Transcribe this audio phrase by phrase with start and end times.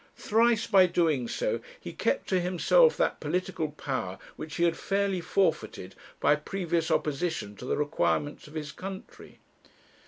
[0.15, 5.21] Thrice by doing so he kept to himself that political power which he had fairly
[5.21, 9.37] forfeited by previous opposition to the requirements of his country.